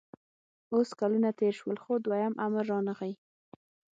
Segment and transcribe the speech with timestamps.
[0.73, 3.13] اوس کلونه تېر شول خو دویم امر رانغی